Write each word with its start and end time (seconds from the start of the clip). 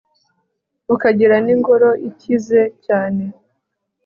ukagira 0.93 1.35
n'ingoro 1.45 1.89
ikize 2.09 2.61
cyane 2.85 3.23